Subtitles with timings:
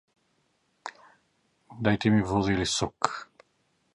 [1.87, 3.13] Дај ми вода или сок.